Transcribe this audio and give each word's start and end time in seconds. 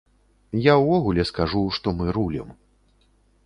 Я 0.67 0.73
ўвогуле 0.83 1.27
скажу, 1.31 1.61
што 1.77 1.87
мы 1.99 2.05
рулім. 2.19 2.49